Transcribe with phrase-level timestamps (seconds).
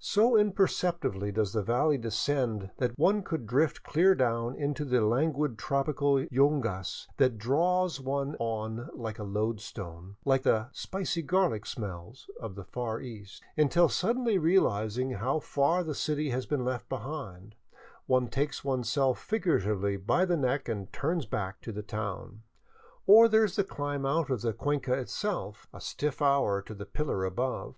[0.00, 5.00] So impercep tibly does the valley descend that one could drift clear down into the
[5.00, 12.28] languid tropical yungas that draws one on like a lodestone, like the'' spicy garlic smells"
[12.38, 17.54] of the Far East, until suddenly realizing how far the city has been left behind,
[18.04, 22.42] one takes oneself figuratively by the neck and turns back to the town.
[23.06, 26.84] Or there is the climb out of the cuenca itself, a stiff hour to the
[26.84, 27.76] pillar above.